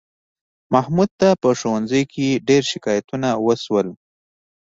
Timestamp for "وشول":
3.45-3.87